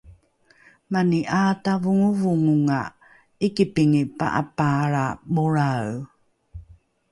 [0.91, 2.81] mani ’aatavongovongonga
[3.45, 5.91] ’ikipingi pa’apaalra molrae